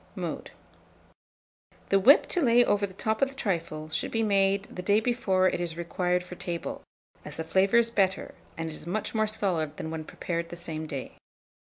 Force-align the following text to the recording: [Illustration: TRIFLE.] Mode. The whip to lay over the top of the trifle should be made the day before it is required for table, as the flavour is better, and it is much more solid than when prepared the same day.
[Illustration: 0.17 0.43
TRIFLE.] 0.43 0.57
Mode. 0.57 1.81
The 1.89 1.99
whip 1.99 2.25
to 2.29 2.41
lay 2.41 2.65
over 2.65 2.87
the 2.87 2.95
top 2.95 3.21
of 3.21 3.29
the 3.29 3.35
trifle 3.35 3.89
should 3.89 4.09
be 4.09 4.23
made 4.23 4.63
the 4.63 4.81
day 4.81 4.99
before 4.99 5.47
it 5.47 5.59
is 5.61 5.77
required 5.77 6.23
for 6.23 6.33
table, 6.33 6.81
as 7.23 7.37
the 7.37 7.43
flavour 7.43 7.77
is 7.77 7.91
better, 7.91 8.33
and 8.57 8.71
it 8.71 8.73
is 8.73 8.87
much 8.87 9.13
more 9.13 9.27
solid 9.27 9.77
than 9.77 9.91
when 9.91 10.03
prepared 10.03 10.49
the 10.49 10.57
same 10.57 10.87
day. 10.87 11.17